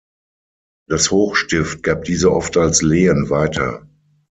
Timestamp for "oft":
2.31-2.57